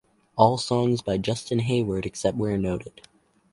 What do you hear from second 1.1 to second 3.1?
Justin Hayward except where noted.